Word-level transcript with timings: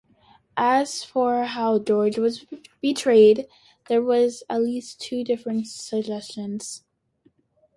As 0.57 1.03
for 1.03 1.43
how 1.43 1.77
George 1.77 2.17
was 2.17 2.47
betrayed, 2.81 3.45
there 3.87 4.01
are 4.01 4.23
at 4.49 4.63
least 4.63 4.99
two 4.99 5.23
differing 5.23 5.63
suggestions. 5.63 6.83